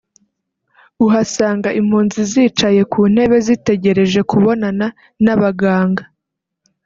uhasanga 1.05 1.69
impunzi 1.79 2.19
zicaye 2.31 2.81
ku 2.91 2.99
ntebe 3.13 3.37
zitegereje 3.47 4.19
kubonana 4.31 4.87
n’abaganga 5.23 6.03